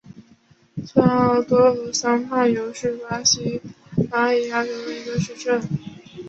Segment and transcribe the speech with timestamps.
[0.91, 3.61] 特奥多鲁桑帕尤是巴西
[4.09, 5.61] 巴伊亚州的一个市镇。